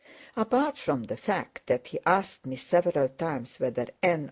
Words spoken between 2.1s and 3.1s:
asked me several